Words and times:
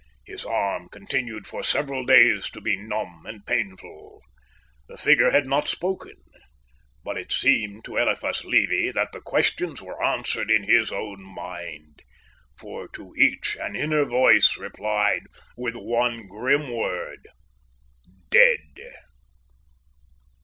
His 0.25 0.45
arm 0.45 0.89
continued 0.89 1.45
for 1.45 1.61
several 1.61 2.03
days 2.03 2.49
to 2.49 2.59
be 2.59 2.75
numb 2.75 3.21
and 3.27 3.45
painful. 3.45 4.23
The 4.87 4.97
figure 4.97 5.29
had 5.29 5.45
not 5.45 5.67
spoken, 5.67 6.15
but 7.03 7.19
it 7.19 7.31
seemed 7.31 7.85
to 7.85 7.97
Eliphas 7.97 8.43
Levi 8.43 8.91
that 8.93 9.11
the 9.11 9.21
questions 9.21 9.79
were 9.79 10.03
answered 10.03 10.49
in 10.49 10.63
his 10.63 10.91
own 10.91 11.21
mind. 11.21 12.01
For 12.57 12.87
to 12.93 13.13
each 13.15 13.55
an 13.61 13.75
inner 13.75 14.03
voice 14.05 14.57
replied 14.57 15.27
with 15.55 15.75
one 15.75 16.25
grim 16.27 16.75
word: 16.75 17.27
dead." 18.31 18.65